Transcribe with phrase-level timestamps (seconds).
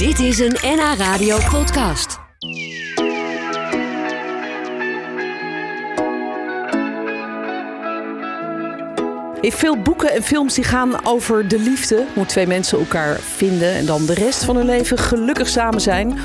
[0.00, 2.18] Dit is een NH Radio podcast.
[9.40, 12.06] In veel boeken en films die gaan over de liefde.
[12.14, 16.18] Hoe twee mensen elkaar vinden en dan de rest van hun leven gelukkig samen zijn.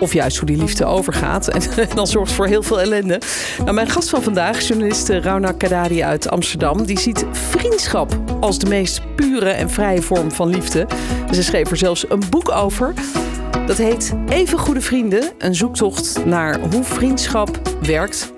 [0.00, 1.48] Of juist hoe die liefde overgaat.
[1.48, 1.62] En
[1.94, 3.20] dan zorgt voor heel veel ellende.
[3.58, 8.68] Nou, mijn gast van vandaag, journalist Rauna Kadari uit Amsterdam, die ziet vriendschap als de
[8.68, 10.86] meest pure en vrije vorm van liefde.
[11.32, 12.94] Ze schreef er zelfs een boek over.
[13.66, 15.32] Dat heet Even Goede Vrienden.
[15.38, 18.32] Een zoektocht naar hoe vriendschap werkt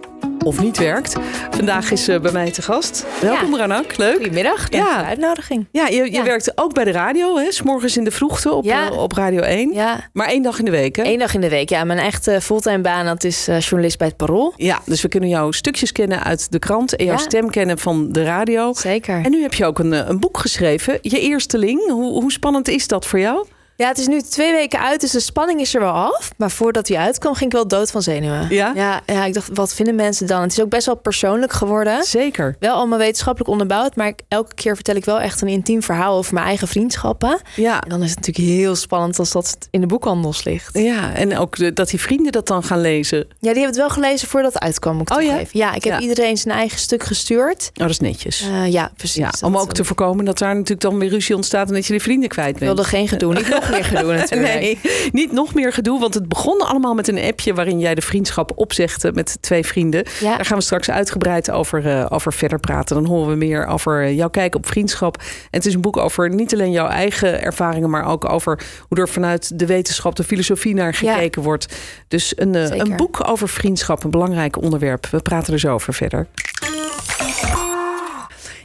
[0.44, 1.16] of niet werkt.
[1.50, 3.06] Vandaag is ze bij mij te gast.
[3.20, 3.56] Welkom, Ja.
[3.58, 3.96] Ranak.
[3.96, 4.14] Leuk.
[4.16, 4.90] Goedemiddag, dank Ja.
[4.92, 5.66] voor de uitnodiging.
[5.72, 6.22] Ja, je, je Ja.
[6.24, 7.50] werkt ook bij de radio, hè?
[7.52, 8.90] 's morgens in de vroegte op, Ja.
[8.90, 9.72] eh, op Radio 1.
[9.72, 11.02] Ja, Maar één dag in de week, hè?
[11.02, 11.68] één dag in de week.
[11.68, 14.52] Ja, mijn echte fulltime baan dat is eh, journalist bij het Parool.
[14.56, 18.12] Ja, dus we kunnen jouw stukjes kennen uit de krant en jouw stem kennen van
[18.12, 18.72] de radio.
[18.74, 19.20] Zeker.
[19.24, 21.90] En nu heb je ook een, eh, een boek geschreven, Je Eersteling.
[21.90, 23.46] Hoe, hoe spannend is dat voor jou?
[23.80, 26.30] Ja, het is nu twee weken uit, dus de spanning is er wel af.
[26.36, 28.46] Maar voordat hij uitkwam, ging ik wel dood van zenuwen.
[28.48, 28.72] Ja?
[28.74, 30.42] Ja, ja, ik dacht, wat vinden mensen dan?
[30.42, 32.04] Het is ook best wel persoonlijk geworden.
[32.04, 32.56] Zeker.
[32.58, 36.16] Wel allemaal wetenschappelijk onderbouwd, maar ik- elke keer vertel ik wel echt een intiem verhaal
[36.16, 37.40] over mijn eigen vriendschappen.
[37.56, 37.80] Ja.
[37.82, 40.78] En dan is het natuurlijk heel spannend als dat in de boekhandels ligt.
[40.78, 43.18] Ja, en ook de- dat die vrienden dat dan gaan lezen.
[43.18, 45.38] Ja, die hebben het wel gelezen voordat het uitkwam, moet ik Oh ja?
[45.52, 46.00] Ja, ik heb Ja.
[46.00, 47.70] iedereen zijn eigen stuk gestuurd.
[47.72, 48.40] Oh, dat is netjes.
[48.42, 49.16] Eh, ja, precies.
[49.16, 51.92] ja, om ook te voorkomen dat daar natuurlijk dan weer ruzie ontstaat en dat je
[51.92, 52.72] de vrienden kwijt Ik bent.
[52.74, 54.60] wilde geen gedoe, niet nog meer gedoe natuurlijk.
[54.60, 54.78] Nee,
[55.12, 56.00] niet nog meer gedoe.
[56.00, 60.04] Want het begon allemaal met een appje waarin jij de vriendschap opzegde met twee vrienden.
[60.20, 60.36] Ja.
[60.36, 62.96] Daar gaan we straks uitgebreid over, eh, over verder praten.
[62.96, 65.16] Dan horen we meer over jouw kijk op vriendschap.
[65.16, 68.98] En het is een boek over niet alleen jouw eigen ervaringen, maar ook over hoe
[68.98, 71.12] er vanuit de wetenschap, de filosofie naar Ja.
[71.14, 71.66] gekeken wordt.
[72.08, 75.06] Dus een, eh, een boek over vriendschap, een belangrijk onderwerp.
[75.06, 76.26] We praten er zo over verder.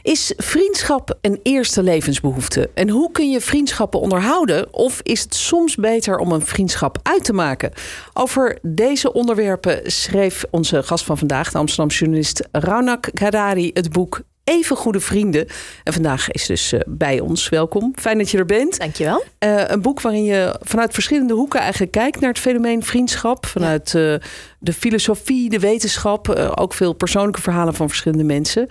[0.06, 2.70] Is vriendschap een eerste levensbehoefte?
[2.74, 4.74] En hoe kun je vriendschappen onderhouden?
[4.74, 7.72] Of is het soms beter om een vriendschap uit te maken?
[8.12, 14.20] Over deze onderwerpen schreef onze gast van vandaag, de Amsterdamse journalist Raunak Kadari, het boek
[14.44, 15.46] Even Goede Vrienden.
[15.84, 17.48] En vandaag is dus eh, bij ons.
[17.48, 17.92] Welkom.
[17.96, 18.78] Fijn dat je er bent.
[18.78, 19.24] Dankjewel.
[19.38, 23.46] Eh, een boek waarin je vanuit verschillende hoeken eigenlijk kijkt naar het fenomeen vriendschap.
[23.46, 24.14] Vanuit eh,
[24.58, 28.68] de filosofie, de wetenschap, ook veel persoonlijke verhalen van verschillende mensen.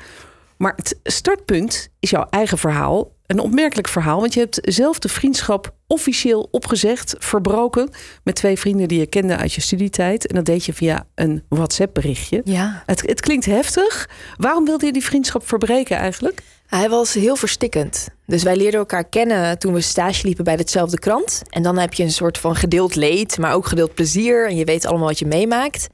[0.57, 3.13] Maar het startpunt is jouw eigen verhaal.
[3.25, 7.89] Een opmerkelijk verhaal, want je hebt zelf de vriendschap officieel opgezegd, verbroken
[8.23, 10.27] met twee vrienden die je kende uit je studietijd.
[10.27, 12.41] En dat deed je via een WhatsApp-berichtje.
[12.43, 12.83] Ja.
[12.85, 14.09] Het, het klinkt heftig.
[14.37, 16.41] Waarom wilde je die vriendschap verbreken eigenlijk?
[16.65, 18.07] Hij was heel verstikkend.
[18.25, 21.41] Dus wij leerden elkaar kennen toen we stage liepen bij dezelfde krant.
[21.49, 24.47] En dan heb je een soort van gedeeld leed, maar ook gedeeld plezier.
[24.47, 25.87] En je weet allemaal wat je meemaakt.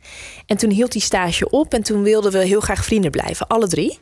[0.46, 3.68] En toen hield die stage op en toen wilden we heel graag vrienden blijven, alle
[3.68, 4.00] drie.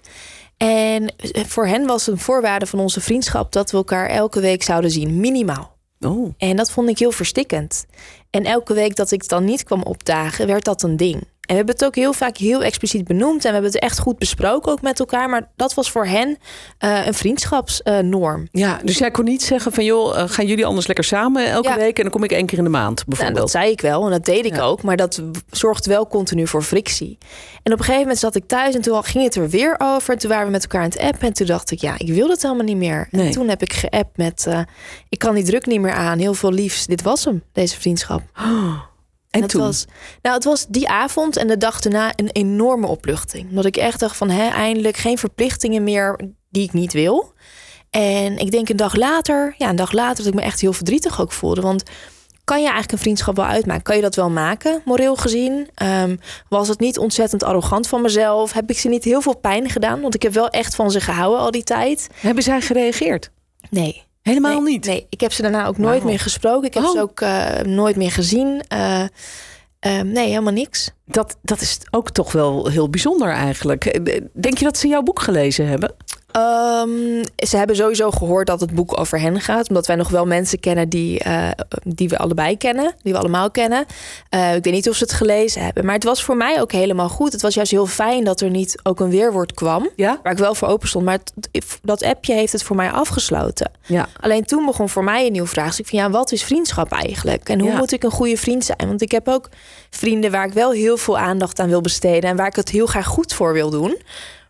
[0.67, 1.13] En
[1.47, 5.19] voor hen was een voorwaarde van onze vriendschap dat we elkaar elke week zouden zien,
[5.19, 5.77] minimaal.
[5.99, 7.85] Oh, En dat vond ik heel verstikkend.
[8.29, 11.23] En elke week dat ik dan niet kwam opdagen, werd dat een ding.
[11.49, 13.35] En we hebben het ook heel vaak heel expliciet benoemd.
[13.45, 15.29] En we hebben het echt goed besproken ook met elkaar.
[15.29, 16.37] Maar dat was voor hen
[16.77, 18.47] eh, een vriendschapsnorm.
[18.51, 21.69] Ja, dus jij kon niet zeggen van joh, eh, gaan jullie anders lekker samen elke
[21.69, 21.75] Ja.
[21.75, 23.37] week en dan kom ik één keer in de maand Nou, bijvoorbeeld.
[23.39, 24.61] dat zei ik wel en dat deed ik Ja.
[24.61, 24.81] ook.
[24.83, 25.21] Maar dat
[25.51, 27.17] zorgt wel continu voor frictie.
[27.63, 30.17] En op een gegeven moment zat ik thuis en toen ging het er weer over.
[30.17, 31.27] Toen waren we met elkaar aan het appen.
[31.27, 33.07] En toen dacht ik, ja, ik wil dat helemaal niet meer.
[33.11, 33.25] Nee.
[33.25, 34.59] En toen heb ik geappt met, eh,
[35.09, 36.17] ik kan die druk niet meer aan.
[36.19, 36.85] Heel veel liefs.
[36.85, 38.21] Dit was hem, deze vriendschap.
[39.29, 39.61] En toen?
[39.61, 39.85] Was,
[40.21, 43.49] nou, het was die avond en de dag daarna een enorme opluchting.
[43.49, 46.19] Omdat ik echt dacht van, hè, eindelijk geen verplichtingen meer
[46.49, 47.33] die ik niet wil.
[47.89, 50.73] En ik denk een dag later, ja, een dag later dat ik me echt heel
[50.73, 51.61] verdrietig ook voelde.
[51.61, 51.83] Want
[52.43, 53.83] kan je eigenlijk een vriendschap wel uitmaken?
[53.83, 55.69] Kan je dat wel maken, moreel gezien?
[55.75, 56.15] Ehm,
[56.47, 58.53] was het niet ontzettend arrogant van mezelf?
[58.53, 60.01] Heb ik ze niet heel veel pijn gedaan?
[60.01, 62.07] Want ik heb wel echt van ze gehouden al die tijd.
[62.13, 63.31] Hebben zij gereageerd?
[63.69, 64.07] Nee.
[64.29, 64.85] Helemaal nee, niet.
[64.85, 66.67] Nee, ik heb ze daarna ook nooit meer gesproken.
[66.67, 66.91] Ik heb Oh.
[66.91, 68.63] ze ook eh, nooit meer gezien.
[68.67, 69.01] Eh,
[69.79, 70.91] eh, nee, helemaal niks.
[71.05, 73.99] Dat, dat is ook toch wel heel bijzonder eigenlijk.
[74.33, 75.95] Denk je dat ze jouw boek gelezen hebben?
[76.31, 79.69] Ehm, ze hebben sowieso gehoord dat het boek over hen gaat.
[79.69, 81.49] Omdat wij nog wel mensen kennen die, eh,
[81.83, 82.93] die we allebei kennen.
[83.01, 83.85] Die we allemaal kennen.
[84.29, 85.85] Eh, ik weet niet of ze het gelezen hebben.
[85.85, 87.31] Maar het was voor mij ook helemaal goed.
[87.31, 89.89] Het was juist heel fijn dat er niet ook een weerwoord kwam.
[89.95, 90.19] Ja?
[90.23, 91.05] Waar ik wel voor open stond.
[91.05, 91.19] Maar
[91.51, 93.71] het- dat appje heeft het voor mij afgesloten.
[93.85, 94.07] Ja.
[94.19, 97.49] Alleen toen begon voor mij een nieuw vraagstuk van ja, wat is vriendschap eigenlijk?
[97.49, 97.77] En hoe Ja.
[97.77, 98.87] moet ik een goede vriend zijn?
[98.87, 99.49] Want ik heb ook
[99.89, 102.85] vrienden waar ik wel heel veel aandacht aan wil besteden en waar ik het heel
[102.85, 103.97] graag goed voor wil doen.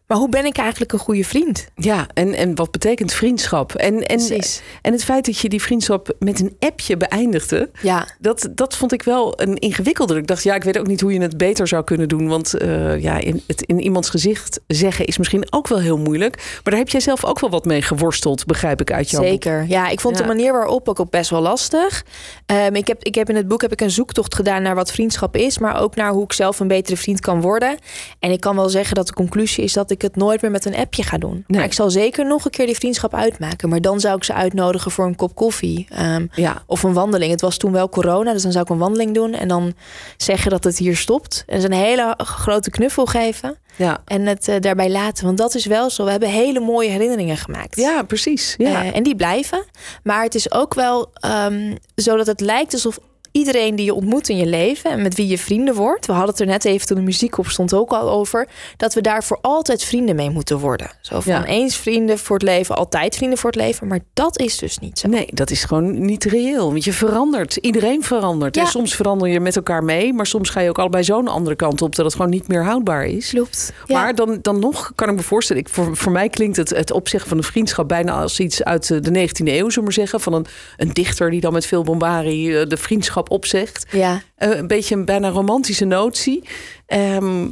[0.09, 1.67] Maar hoe ben ik eigenlijk een goede vriend?
[1.75, 3.73] Ja, en, en wat betekent vriendschap?
[3.75, 4.61] En, en, Precies.
[4.81, 8.91] en het feit dat je die vriendschap met een appje beëindigde, Ja, dat, dat vond
[8.94, 10.17] ik wel een ingewikkelde.
[10.17, 12.27] Ik dacht, ja, ik weet ook niet hoe je het beter zou kunnen doen.
[12.27, 16.35] Want eh, ja, in, het in iemands gezicht zeggen is misschien ook wel heel moeilijk.
[16.35, 19.29] Maar daar heb jij zelf ook wel wat mee geworsteld, begrijp ik uit jouw boek.
[19.29, 19.65] zeker.
[19.67, 20.21] Ja, ik vond Ja.
[20.21, 22.06] de manier waarop ook, ook best wel lastig.
[22.45, 24.91] Ehm, ik, heb, ik heb in het boek heb ik een zoektocht gedaan naar wat
[24.91, 27.77] vriendschap is, maar ook naar hoe ik zelf een betere vriend kan worden.
[28.19, 30.65] En ik kan wel zeggen dat de conclusie is dat ik het nooit meer met
[30.65, 31.33] een appje ga doen.
[31.33, 31.43] Nee.
[31.47, 33.69] Maar ik zal zeker nog een keer die vriendschap uitmaken.
[33.69, 35.87] Maar dan zou ik ze uitnodigen voor een kop koffie.
[35.89, 37.31] Ehm, Ja, Of een wandeling.
[37.31, 39.33] Het was toen wel corona, dus dan zou ik een wandeling doen.
[39.33, 39.73] En dan
[40.17, 41.43] zeggen dat het hier stopt.
[41.47, 43.57] En ze een hele grote knuffel geven.
[43.75, 44.01] ja.
[44.05, 45.25] En het eh, daarbij laten.
[45.25, 46.03] Want dat is wel zo.
[46.05, 47.75] We hebben hele mooie herinneringen gemaakt.
[47.75, 48.55] ja precies.
[48.57, 48.83] Ja.
[48.83, 49.63] Eh, en die blijven.
[50.03, 52.99] Maar het is ook wel ehm, zo dat het lijkt alsof
[53.39, 56.06] iedereen die je ontmoet in je leven en met wie je vrienden wordt.
[56.06, 58.47] We hadden het er net even toen de muziek op stond ook al over.
[58.77, 60.91] Dat we daar voor altijd vrienden mee moeten worden.
[61.01, 61.45] Zo van Ja.
[61.45, 63.88] eens vrienden voor het leven, altijd vrienden voor het leven.
[63.88, 65.07] Maar dat is dus niet zo.
[65.07, 66.71] Nee, dat is gewoon niet reëel.
[66.71, 67.56] Want je verandert.
[67.56, 68.56] Iedereen verandert.
[68.56, 68.62] Ja.
[68.62, 70.13] En soms verander je met elkaar mee.
[70.13, 71.95] Maar soms ga je ook allebei zo'n andere kant op.
[71.95, 73.30] Dat het gewoon niet meer houdbaar is.
[73.30, 73.74] Klopt.
[73.88, 75.62] Maar dan, dan nog kan ik me voorstellen.
[75.62, 78.92] Ik, voor, voor mij klinkt het, het opzeggen van een vriendschap bijna als iets uit
[78.92, 80.19] eh, de 19e eeuw, zullen we maar zeggen.
[80.19, 80.45] Van een,
[80.77, 83.85] een dichter die dan met veel bombari eh, de vriendschap opzegt.
[83.91, 86.43] Ja, Eh, een beetje een bijna romantische notie.
[86.85, 87.47] Ehm,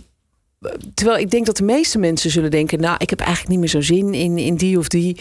[0.93, 3.69] terwijl ik denk dat de meeste mensen zullen denken: Nou, ik heb eigenlijk niet meer
[3.69, 5.17] zo zin in, in die of die.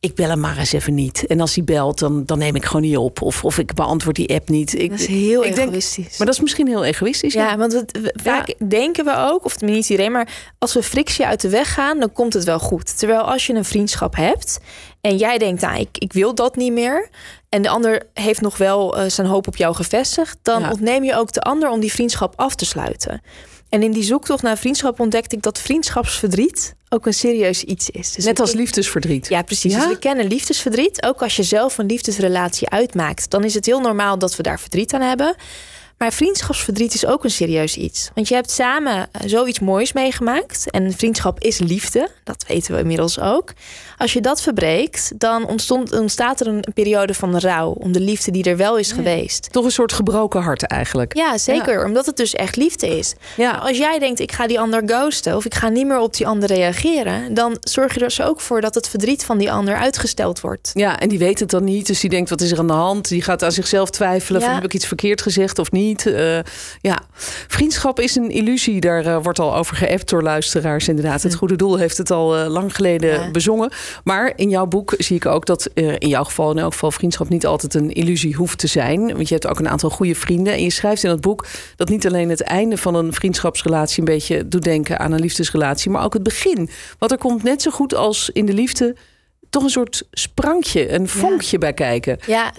[0.00, 1.26] Ik bel hem maar eens even niet.
[1.26, 3.22] En als hij belt, dan, dan neem ik gewoon niet op.
[3.22, 4.74] Of, of ik beantwoord die app niet.
[4.78, 6.16] Ik, dat is heel ik denk- egoïstisch.
[6.18, 7.32] maar dat is misschien heel egoïstisch.
[7.32, 11.26] Ja, want we, we- vaak denken we ook, of niet iedereen, maar als we frictie
[11.26, 12.98] uit de weg gaan, dan komt het wel goed.
[12.98, 14.58] Terwijl als je een vriendschap hebt
[15.00, 17.08] en jij denkt, nou, ik, ik wil dat niet meer,
[17.52, 20.70] en de ander heeft nog wel eh, zijn hoop op jou gevestigd, dan Ja.
[20.70, 23.22] ontneem je ook de ander om die vriendschap af te sluiten.
[23.68, 28.12] En in die zoektocht naar vriendschap ontdekte ik dat vriendschapsverdriet ook een serieus iets is.
[28.12, 29.28] Dus Net ik- als liefdesverdriet.
[29.28, 29.72] ja, precies.
[29.72, 29.78] Ja?
[29.78, 31.02] Dus we kennen liefdesverdriet.
[31.04, 34.60] Ook als je zelf een liefdesrelatie uitmaakt, dan is het heel normaal dat we daar
[34.60, 35.34] verdriet aan hebben.
[36.02, 38.10] Maar vriendschapsverdriet is ook een serieus iets.
[38.14, 40.70] Want je hebt samen eh, zoiets moois meegemaakt.
[40.70, 42.08] En vriendschap is liefde.
[42.24, 43.52] Dat weten we inmiddels ook.
[43.98, 47.70] Als je dat verbreekt, dan ontstond, ontstaat er een periode van rouw.
[47.70, 49.52] Om de liefde die er wel is geweest.
[49.52, 51.16] Toch een soort gebroken hart eigenlijk.
[51.16, 51.84] Ja, zeker.
[51.84, 53.14] Omdat het dus echt liefde is.
[53.36, 53.50] Ja.
[53.52, 55.36] Nou, als jij denkt, ik ga die ander ghosten...
[55.36, 57.34] of ik ga niet meer op die ander reageren...
[57.34, 60.70] dan zorg je er dus ook voor dat het verdriet van die ander uitgesteld wordt.
[60.74, 61.86] Ja, en die weet het dan niet.
[61.86, 63.08] Dus die denkt, wat is er aan de hand?
[63.08, 64.40] Die gaat aan zichzelf twijfelen.
[64.40, 65.91] Van, heb ik iets verkeerd gezegd of niet?
[66.00, 66.38] Eh,
[66.80, 67.02] ja,
[67.46, 68.80] vriendschap is een illusie.
[68.80, 70.88] Daar eh, wordt al over geappt door luisteraars.
[70.88, 73.30] Inderdaad, het goede doel heeft het al eh, lang geleden Ja.
[73.30, 73.70] bezongen.
[74.04, 76.50] Maar in jouw boek zie ik ook dat in jouw geval...
[76.50, 79.06] in elk geval vriendschap niet altijd een illusie hoeft te zijn.
[79.06, 80.52] Want je hebt ook een aantal goede vrienden.
[80.52, 81.46] En je schrijft in het boek
[81.76, 83.98] dat niet alleen het einde van een vriendschapsrelatie...
[83.98, 85.90] een beetje doet denken aan een liefdesrelatie...
[85.90, 86.70] maar ook het begin.
[86.98, 88.96] Want er komt net zo goed als in de liefde...
[89.50, 92.18] toch een soort sprankje, een vonkje bij kijken.
[92.26, 92.52] Ja.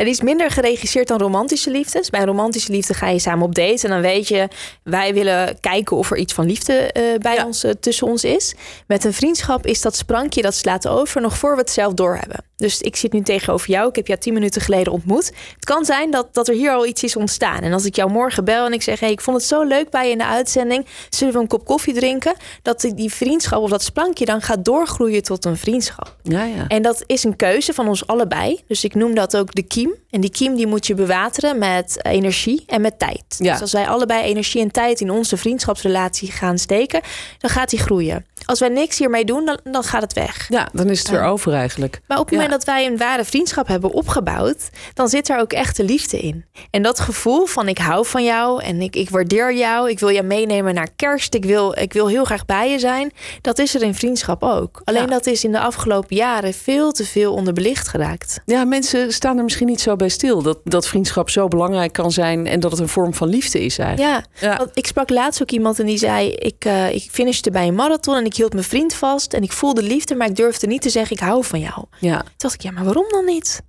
[0.00, 2.10] Het is minder geregisseerd dan romantische liefdes.
[2.10, 3.84] Bij romantische liefde ga je samen op date.
[3.84, 4.48] En dan weet je,
[4.82, 7.46] wij willen kijken of er iets van liefde eh, bij Ja.
[7.46, 8.54] ons, eh, tussen ons is.
[8.86, 12.49] Met een vriendschap is dat sprankje, dat slaat over nog voor we het zelf doorhebben.
[12.60, 13.88] Dus ik zit nu tegenover jou.
[13.88, 15.26] Ik heb jou tien minuten geleden ontmoet.
[15.54, 17.60] Het kan zijn dat, dat er hier al iets is ontstaan.
[17.60, 19.00] En als ik jou morgen bel en ik zeg...
[19.00, 20.86] Hey, ik vond het zo leuk bij je in de uitzending.
[21.10, 22.34] Zullen we een kop koffie drinken?
[22.62, 26.16] Dat die- vriendschap of dat sprankje dan gaat doorgroeien tot een vriendschap.
[26.22, 26.66] Ja, ja.
[26.68, 28.60] En dat is een keuze van ons allebei.
[28.66, 29.94] Dus ik noem dat ook de kiem.
[30.10, 33.24] En die kiem die moet je bewateren met energie en met tijd.
[33.38, 33.52] Ja.
[33.52, 37.00] Dus als wij allebei energie en tijd in onze vriendschapsrelatie gaan steken,
[37.38, 38.26] dan gaat die groeien.
[38.44, 40.46] Als wij niks hiermee doen, dan, dan gaat het weg.
[40.48, 42.00] Ja, dan is het weer over eigenlijk.
[42.06, 42.40] Maar op het Ja.
[42.40, 46.44] moment dat wij een ware vriendschap hebben opgebouwd, dan zit er ook echte liefde in.
[46.70, 50.08] En dat gevoel van ik hou van jou en ik, ik waardeer jou, ik wil
[50.08, 53.74] je meenemen naar kerst, ik wil, ik wil heel graag bij je zijn, dat is
[53.74, 54.80] er in vriendschap ook.
[54.84, 55.06] Alleen Ja.
[55.08, 58.40] dat is in de afgelopen jaren veel te veel onderbelicht geraakt.
[58.46, 60.42] Ja, mensen staan er misschien niet zo bij stil.
[60.42, 63.78] Dat, dat vriendschap zo belangrijk kan zijn en dat het een vorm van liefde is
[63.78, 64.24] eigenlijk.
[64.40, 64.56] Ja, Ja.
[64.56, 67.74] want ik sprak laatst ook iemand en die zei: ik, eh, ik finishte bij een
[67.74, 70.82] marathon en ik hield mijn vriend vast en ik voelde liefde, maar ik durfde niet
[70.82, 71.74] te zeggen: ik hou van jou.
[71.74, 73.60] Toen Ja, dacht ik: ja, maar waarom dan niet?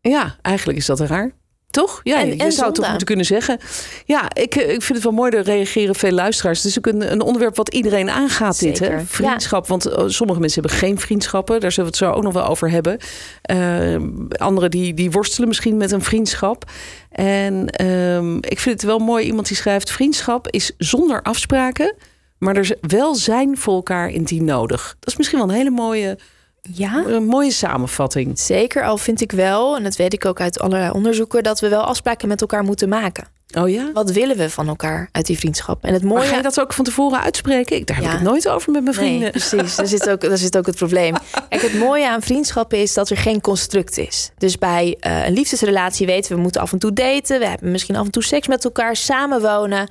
[0.00, 1.32] ja eigenlijk is dat raar.
[1.70, 2.00] Toch?
[2.02, 3.58] Ja, En- je en zou het toch moeten kunnen zeggen.
[4.04, 6.58] Ja, ik, eh, ik vind het wel mooi, er reageren veel luisteraars.
[6.58, 8.78] Het is ook een, een onderwerp wat iedereen aangaat, dit.
[8.78, 9.00] Hè?
[9.06, 11.60] Vriendschap, want eh, sommige mensen hebben geen vriendschappen.
[11.60, 12.98] Daar zullen we het zo ook nog wel over hebben.
[13.42, 13.96] Eh,
[14.36, 16.64] anderen die, die worstelen misschien met een vriendschap.
[17.10, 19.90] En ehm, ik vind het wel mooi, iemand die schrijft...
[19.90, 21.94] vriendschap is zonder afspraken...
[22.38, 24.96] maar er is wel zijn voor elkaar intiem nodig.
[25.00, 26.18] Dat is misschien wel een hele mooie,
[26.62, 27.04] Ja.
[27.06, 28.38] een mooie samenvatting.
[28.38, 31.68] Zeker, al vind ik wel, en dat weet ik ook uit allerlei onderzoeken, dat we
[31.68, 33.26] wel afspraken met elkaar moeten maken.
[33.58, 33.90] Oh ja?
[33.92, 35.84] Wat willen we van elkaar uit die vriendschap?
[35.84, 36.18] En het mooie...
[36.18, 37.76] Maar ga je dat ook van tevoren uitspreken?
[37.76, 39.20] Ik, daar heb ik het nooit over met mijn vrienden.
[39.20, 39.76] Nee, precies.
[39.76, 41.14] Daar zit, ook, daar zit ook het probleem.
[41.48, 44.30] Kijk, het mooie aan vriendschappen is dat er geen construct is.
[44.38, 47.38] Dus bij eh, een liefdesrelatie weten we, we moeten af en toe daten.
[47.38, 49.88] We hebben misschien af en toe seks met elkaar, samenwonen.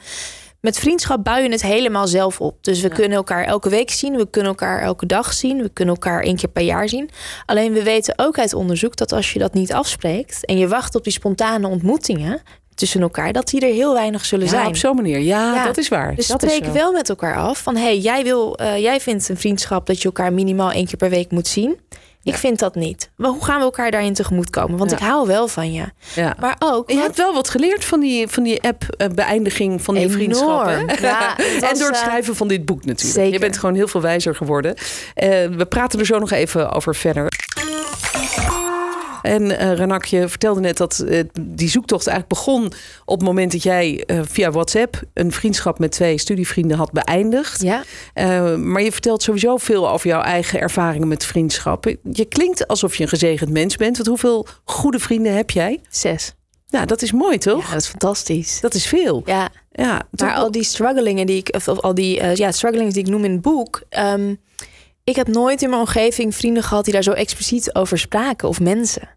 [0.64, 2.58] Met vriendschap bouw je het helemaal zelf op.
[2.62, 4.16] Dus we kunnen elkaar elke week zien.
[4.16, 5.62] We kunnen elkaar elke dag zien.
[5.62, 7.10] We kunnen elkaar één keer per jaar zien.
[7.46, 10.46] Alleen we weten ook uit onderzoek dat als je dat niet afspreekt...
[10.46, 12.42] en je wacht op die spontane ontmoetingen
[12.76, 13.34] tussen elkaar...
[13.34, 14.68] dat die er heel weinig zullen Ja, zijn.
[14.68, 15.20] op zo'n manier.
[15.20, 15.66] Ja, Ja.
[15.66, 16.16] dat is waar.
[16.16, 19.38] Dus dat spreek wel met elkaar af van hey, jij wil, eh, jij vindt een
[19.38, 21.80] vriendschap dat je elkaar minimaal één keer per week moet zien.
[22.24, 23.10] Ik vind dat niet.
[23.16, 24.78] Maar hoe gaan we elkaar daarin tegemoet komen?
[24.78, 25.84] Want ik hou wel van je.
[26.16, 26.36] Ja.
[26.40, 26.90] Maar ook.
[26.92, 30.20] Je hebt wel wat geleerd van die, van die app-beëindiging van die Enorm.
[30.20, 30.66] vriendschap.
[30.66, 31.08] hè?
[31.08, 33.18] Ja, het was, en door het eh, schrijven van dit boek natuurlijk.
[33.18, 33.34] zeker.
[33.34, 34.76] Je bent gewoon heel veel wijzer geworden.
[35.14, 37.43] Eh, we praten er zo nog even over verder.
[39.24, 42.66] En Renak, je vertelde net dat eh, die zoektocht eigenlijk begon
[43.06, 47.62] op het moment dat jij eh, via WhatsApp een vriendschap met twee studievrienden had beëindigd.
[47.62, 47.84] Ja,
[48.58, 51.98] maar je vertelt sowieso veel over jouw eigen ervaringen met vriendschappen.
[52.12, 53.96] Je klinkt alsof je een gezegend mens bent.
[53.96, 55.80] Want hoeveel goede vrienden heb jij?
[55.90, 56.34] zes.
[56.70, 57.66] Nou, dat is mooi, toch?
[57.66, 58.60] Ja, dat is fantastisch.
[58.62, 59.22] Dat is veel.
[59.26, 63.04] Ja, Ja, maar al die strugglingen die ik, of, al die eh, ja, strugglings die
[63.04, 63.82] ik noem in het boek.
[63.90, 64.36] ehm,
[65.04, 68.48] ik heb nooit in mijn omgeving vrienden gehad die daar zo expliciet over spraken.
[68.48, 69.10] Of mensen.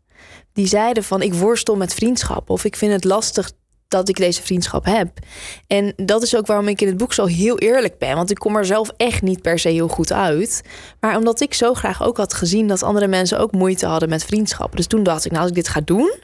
[0.52, 2.50] Die zeiden van ik worstel met vriendschap.
[2.50, 3.50] Of ik vind het lastig
[3.88, 5.18] dat ik deze vriendschap heb.
[5.66, 8.14] En dat is ook waarom ik in het boek zo heel eerlijk ben.
[8.14, 10.62] Want ik kom er zelf echt niet per se heel goed uit.
[11.00, 14.24] Maar omdat ik zo graag ook had gezien dat andere mensen ook moeite hadden met
[14.24, 14.76] vriendschap.
[14.76, 16.14] Dus toen dacht ik, nou als ik dit ga doen,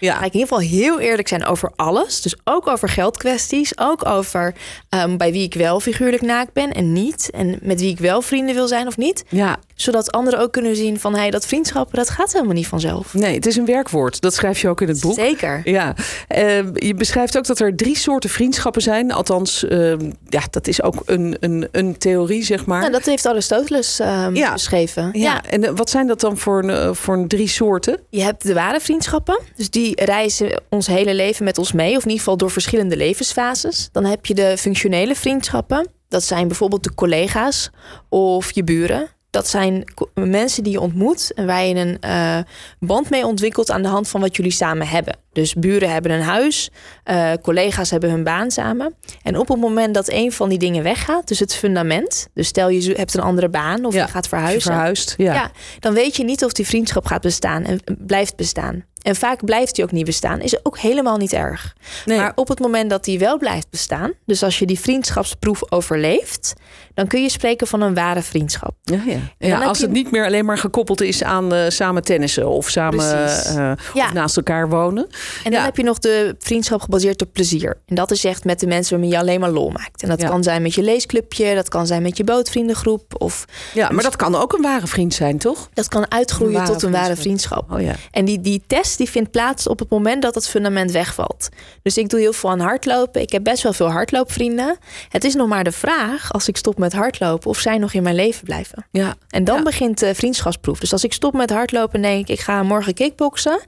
[0.00, 0.12] ja.
[0.12, 2.22] ga ik in ieder geval heel eerlijk zijn over alles.
[2.22, 3.78] Dus ook over geldkwesties.
[3.78, 4.54] Ook over
[4.88, 7.30] ehm, bij wie ik wel figuurlijk naakt ben en niet.
[7.30, 9.24] En met wie ik wel vrienden wil zijn of niet.
[9.28, 11.14] ja, Zodat anderen ook kunnen zien van...
[11.14, 13.14] hey, dat vriendschap, dat gaat helemaal niet vanzelf.
[13.14, 14.20] nee, het is een werkwoord.
[14.20, 15.14] Dat schrijf je ook in het boek.
[15.14, 15.60] Zeker.
[15.64, 15.94] Ja,
[16.28, 19.12] Eh, je beschrijft ook dat er drie soorten vriendschappen zijn.
[19.12, 19.90] Althans, eh,
[20.28, 22.80] ja, dat is ook een, een, een theorie, zeg maar.
[22.80, 24.52] Nou, dat heeft Aristoteles ehm, Ja.
[24.52, 25.10] beschreven.
[25.12, 25.42] ja.
[25.44, 28.00] en eh, wat zijn dat dan voor, eh, voor drie soorten?
[28.10, 29.40] Je hebt de ware vriendschappen.
[29.56, 31.88] Dus die reizen ons hele leven met ons mee.
[31.96, 33.88] Of in ieder geval door verschillende levensfases.
[33.92, 35.88] Dan heb je de functionele vriendschappen.
[36.08, 37.70] Dat zijn bijvoorbeeld de collega's
[38.08, 39.08] of je buren.
[39.30, 39.84] Dat zijn
[40.14, 42.38] mensen die je ontmoet en waar je een eh,
[42.78, 45.16] band mee ontwikkelt aan de hand van wat jullie samen hebben.
[45.32, 46.70] Dus buren hebben een huis,
[47.04, 48.94] eh, collega's hebben hun baan samen.
[49.22, 52.68] En op het moment dat een van die dingen weggaat, dus het fundament, dus stel
[52.68, 55.14] je hebt een andere baan of Ja, je gaat Je verhuizen, verhuist.
[55.16, 55.34] Ja.
[55.34, 55.50] ja.
[55.78, 58.84] dan weet je niet of die vriendschap gaat bestaan en blijft bestaan.
[59.00, 60.40] En vaak blijft die ook niet bestaan.
[60.40, 61.76] Is ook helemaal niet erg.
[62.04, 62.18] Nee.
[62.18, 66.52] Maar op het moment dat die wel blijft bestaan, dus als je die vriendschapsproef overleeft,
[66.94, 68.74] dan kun je spreken van een ware vriendschap.
[68.82, 69.00] Ja,
[69.38, 69.62] ja.
[69.64, 73.44] als je- het niet meer alleen maar gekoppeld is aan eh, samen tennissen of samen
[73.56, 75.06] eh, of naast elkaar wonen.
[75.44, 75.64] En dan Ja.
[75.64, 77.80] heb je nog de vriendschap gebaseerd op plezier.
[77.86, 80.02] En dat is echt met de mensen waarmee je alleen maar lol maakt.
[80.02, 80.28] En dat Ja.
[80.28, 83.14] kan zijn met je leesclubje, dat kan zijn met je bootvriendengroep.
[83.22, 85.68] Of Ja, maar dat kan ook een ware vriend zijn, toch?
[85.74, 87.72] dat kan uitgroeien Een tot een ware vriendschap.
[87.72, 87.94] Oh ja.
[88.10, 91.48] En die, die test die vindt plaats op het moment dat het fundament wegvalt.
[91.82, 93.20] Dus ik doe heel veel aan hardlopen.
[93.20, 94.78] Ik heb best wel veel hardloopvrienden.
[95.08, 98.02] Het is nog maar de vraag, als ik stop met hardlopen, of zij nog in
[98.02, 98.86] mijn leven blijven.
[98.90, 99.14] Ja.
[99.28, 100.78] En dan begint de vriendschapsproef.
[100.80, 103.60] Dus als ik stop met hardlopen en denk ik, ik ga morgen kickboksen,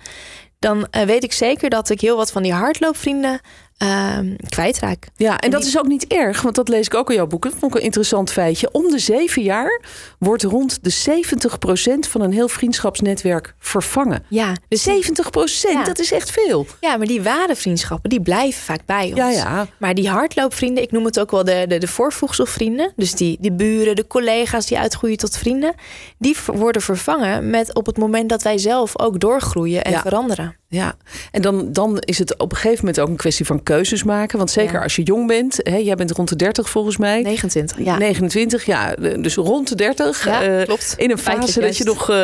[0.62, 3.40] dan eh, weet ik zeker dat ik heel wat van die hardloopvrienden
[3.82, 5.08] ehm kwijtraak.
[5.16, 7.26] Ja, en dat die- is ook niet erg, want dat lees ik ook in jouw
[7.26, 7.42] boek.
[7.42, 8.68] Dat vond ik een interessant feitje.
[8.72, 9.80] Om de zeven jaar
[10.18, 14.24] wordt rond de 70% van een heel vriendschapsnetwerk vervangen.
[14.28, 15.84] Ja, dus 70%, Ja.
[15.84, 16.66] dat is echt veel.
[16.80, 19.16] ja, maar die ware vriendschappen, die blijven vaak bij ons.
[19.16, 19.66] Ja, ja.
[19.78, 22.92] Maar die hardloopvrienden, ik noem het ook wel de, de, de voorvoegselvrienden.
[22.96, 25.74] Dus die, die buren, de collega's die uitgroeien tot vrienden.
[26.18, 30.00] Die worden vervangen met op het moment dat wij zelf ook doorgroeien en Ja.
[30.00, 30.56] veranderen.
[30.72, 30.94] Ja,
[31.30, 34.38] en dan, dan is het op een gegeven moment ook een kwestie van keuzes maken.
[34.38, 34.82] Want zeker Ja.
[34.82, 37.22] als je jong bent, hè, jij bent rond de 30 volgens mij.
[37.22, 37.98] 29, ja.
[37.98, 40.24] 29, ja, dus rond de 30.
[40.24, 40.94] Ja, eh, klopt.
[40.96, 42.16] In een fase dat je nog eh,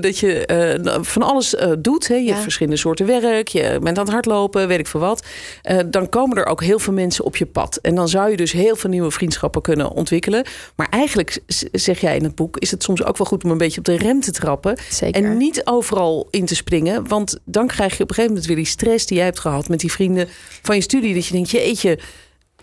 [0.00, 2.08] dat je, eh, van alles doet.
[2.08, 2.14] Hè.
[2.14, 2.30] Je Ja.
[2.30, 5.26] hebt verschillende soorten werk, je bent aan het hardlopen, weet ik veel wat.
[5.86, 7.76] Dan komen er ook heel veel mensen op je pad.
[7.76, 10.44] En dan zou je dus heel veel nieuwe vriendschappen kunnen ontwikkelen.
[10.76, 11.38] Maar eigenlijk,
[11.72, 13.84] zeg jij in het boek, is het soms ook wel goed om een beetje op
[13.84, 14.76] de rem te trappen.
[14.90, 15.24] Zeker.
[15.24, 17.08] En niet overal in te springen.
[17.08, 19.68] Want dan krijg je op een gegeven moment weer die stress die jij hebt gehad
[19.68, 20.28] met die vrienden
[20.62, 21.14] van je studie.
[21.14, 21.98] Dat je denkt, jeetje,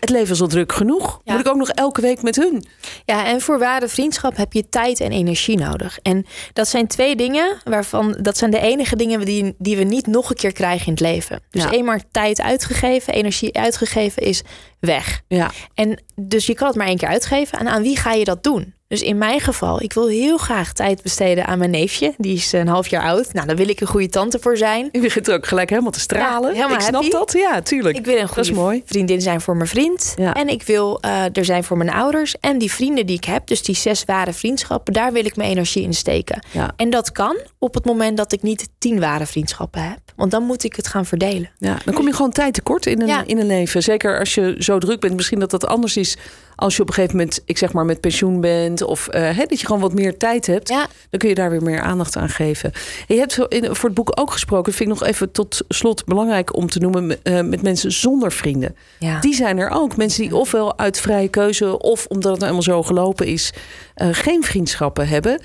[0.00, 1.20] het leven is al druk genoeg.
[1.24, 1.32] Ja.
[1.32, 2.64] Moet ik ook nog elke week met hun?
[3.04, 5.98] Ja, en voor ware vriendschap heb je tijd en energie nodig.
[6.02, 10.06] En dat zijn twee dingen waarvan dat zijn de enige dingen die, die we niet
[10.06, 11.40] nog een keer krijgen in het leven.
[11.50, 11.70] Dus Ja.
[11.70, 14.42] eenmaal tijd uitgegeven, energie uitgegeven is
[14.80, 15.20] weg.
[15.28, 17.58] Ja, En dus je kan het maar één keer uitgeven.
[17.58, 18.74] En aan wie ga je dat doen?
[18.90, 22.14] Dus in mijn geval, ik wil heel graag tijd besteden aan mijn neefje.
[22.16, 23.32] Die is een half jaar oud.
[23.32, 24.88] Nou, daar wil ik een goede tante voor zijn.
[24.92, 26.54] Je begint ook gelijk helemaal te stralen.
[26.54, 27.10] Ja, ik snap happy.
[27.10, 27.32] dat.
[27.32, 27.96] Ja, tuurlijk.
[27.96, 30.14] Ik wil een goede vriendin zijn voor mijn vriend.
[30.16, 30.34] Ja.
[30.34, 32.34] En ik wil eh, er zijn voor mijn ouders.
[32.40, 35.50] En die vrienden die ik heb, dus die zes ware vriendschappen, daar wil ik mijn
[35.50, 36.44] energie in steken.
[36.50, 36.72] Ja.
[36.76, 39.98] En dat kan op het moment dat ik niet tien ware vriendschappen heb.
[40.16, 41.50] Want dan moet ik het gaan verdelen.
[41.58, 43.82] Ja, dan kom je gewoon tijd tekort in een, in een leven.
[43.82, 45.16] Zeker als je zo druk bent.
[45.16, 46.16] Misschien dat dat anders is
[46.60, 48.82] als je op een gegeven moment, ik zeg maar, met pensioen bent.
[48.82, 50.68] Of eh, hè, dat je gewoon wat meer tijd hebt.
[50.68, 50.86] Ja.
[51.10, 52.72] Dan kun je daar weer meer aandacht aan geven.
[53.08, 54.72] En je hebt voor het boek ook gesproken.
[54.72, 57.22] Vind ik nog even tot slot belangrijk om te noemen.
[57.22, 58.76] eh, met mensen zonder vrienden.
[58.98, 59.20] Ja.
[59.20, 59.96] Die zijn er ook.
[59.96, 61.78] Mensen die ofwel uit vrije keuze.
[61.78, 63.52] of omdat het nou eenmaal zo gelopen is.
[63.94, 65.40] eh, geen vriendschappen hebben.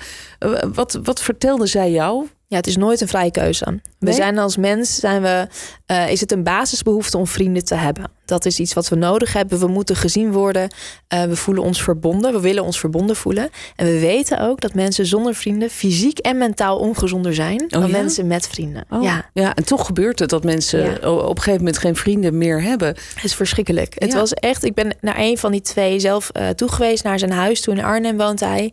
[0.74, 2.26] Wat, wat vertelde zij jou?
[2.48, 3.64] Ja, het is nooit een vrije keuze.
[3.64, 4.14] We Nee?
[4.14, 5.46] zijn als mens, zijn we,
[5.86, 8.10] eh, is het een basisbehoefte om vrienden te hebben.
[8.24, 9.58] Dat is iets wat we nodig hebben.
[9.58, 10.68] We moeten gezien worden.
[11.08, 12.32] Eh, we voelen ons verbonden.
[12.32, 13.48] We willen ons verbonden voelen.
[13.76, 17.88] En we weten ook dat mensen zonder vrienden fysiek en mentaal ongezonder zijn dan Oh
[17.90, 17.96] ja?
[17.96, 18.84] mensen met vrienden.
[18.90, 21.10] Oh, Ja, ja, en toch gebeurt het dat mensen Ja.
[21.10, 22.88] op een gegeven moment geen vrienden meer hebben.
[22.88, 23.94] het is verschrikkelijk.
[23.98, 27.32] Het was echt, ik ben naar een van die twee zelf eh toegeweest, naar zijn
[27.32, 27.60] huis.
[27.60, 28.72] Toen in Arnhem woont hij.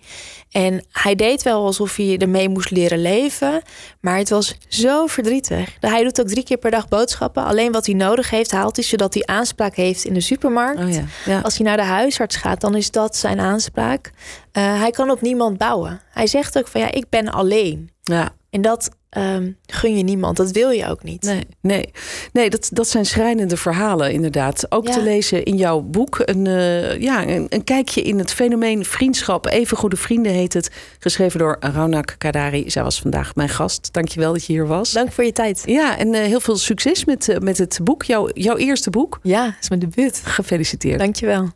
[0.51, 3.62] En hij deed wel alsof hij ermee moest leren leven.
[4.00, 5.77] Maar het was zo verdrietig.
[5.79, 7.43] Hij doet ook drie keer per dag boodschappen.
[7.43, 10.79] Alleen wat hij nodig heeft, haalt hij zodat hij aanspraak heeft in de supermarkt.
[10.79, 11.39] Oh ja, ja.
[11.39, 14.12] Als hij naar de huisarts gaat, dan is dat zijn aanspraak.
[14.51, 16.01] Eh, hij kan op niemand bouwen.
[16.12, 17.89] Hij zegt ook van ja, ik ben alleen.
[18.03, 18.34] ja.
[18.50, 20.38] En dat ehm, gun je niemand.
[20.38, 21.22] Dat wil je ook niet.
[21.24, 21.89] Nee, nee.
[22.34, 24.65] nee dat, dat zijn schrijnende verhalen inderdaad.
[24.72, 24.93] Ook Ja.
[24.93, 26.22] te lezen in jouw boek.
[26.25, 29.46] Een, eh, ja, een, een kijkje in het fenomeen vriendschap.
[29.48, 30.72] Even goede vrienden heet het.
[31.00, 32.70] Geschreven door Raunak Kadari.
[32.70, 33.89] Zij was vandaag mijn gast.
[33.91, 34.91] Dankjewel dat je hier was.
[34.91, 35.62] Dank voor je tijd.
[35.65, 38.03] Ja, en eh, heel veel succes met, eh, met het boek.
[38.03, 39.20] Jouw, jouw eerste boek.
[39.24, 40.22] Ja, het is mijn debuut.
[40.24, 41.00] Gefeliciteerd.
[41.00, 41.50] Dankjewel.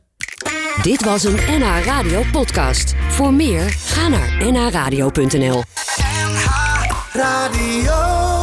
[0.81, 2.93] Dit was een NH Radio podcast.
[3.09, 5.63] Voor meer, ga naar nhradio.nl.
[7.17, 8.36] Radio.